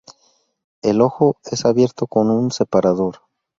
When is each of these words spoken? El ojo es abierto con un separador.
El 0.81 0.99
ojo 0.99 1.37
es 1.43 1.63
abierto 1.63 2.07
con 2.07 2.31
un 2.31 2.49
separador. 2.49 3.19